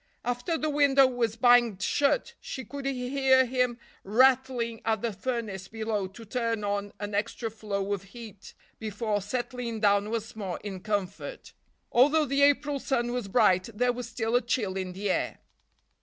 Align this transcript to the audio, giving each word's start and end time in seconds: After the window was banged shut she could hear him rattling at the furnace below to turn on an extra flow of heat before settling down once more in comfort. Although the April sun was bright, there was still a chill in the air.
After 0.25 0.57
the 0.57 0.67
window 0.71 1.05
was 1.05 1.35
banged 1.35 1.79
shut 1.83 2.33
she 2.41 2.65
could 2.65 2.87
hear 2.87 3.45
him 3.45 3.77
rattling 4.03 4.81
at 4.83 5.03
the 5.03 5.13
furnace 5.13 5.67
below 5.67 6.07
to 6.07 6.25
turn 6.25 6.63
on 6.63 6.91
an 6.99 7.13
extra 7.13 7.51
flow 7.51 7.93
of 7.93 8.01
heat 8.05 8.55
before 8.79 9.21
settling 9.21 9.79
down 9.79 10.09
once 10.09 10.35
more 10.35 10.59
in 10.63 10.79
comfort. 10.79 11.53
Although 11.91 12.25
the 12.25 12.41
April 12.41 12.79
sun 12.79 13.11
was 13.11 13.27
bright, 13.27 13.69
there 13.75 13.93
was 13.93 14.09
still 14.09 14.35
a 14.35 14.41
chill 14.41 14.75
in 14.75 14.93
the 14.93 15.11
air. 15.11 15.37